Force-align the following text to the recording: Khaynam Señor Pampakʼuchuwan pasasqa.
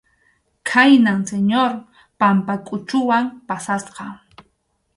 Khaynam 0.69 1.19
Señor 1.31 1.71
Pampakʼuchuwan 2.19 3.25
pasasqa. 3.47 4.05